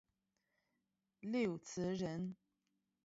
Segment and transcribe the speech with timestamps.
[1.21, 2.35] 刘词人。